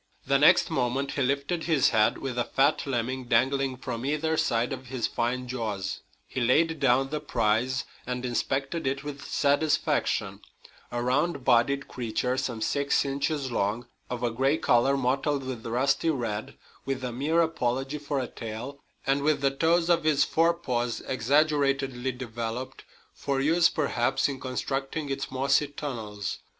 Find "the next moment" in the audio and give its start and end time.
0.25-1.11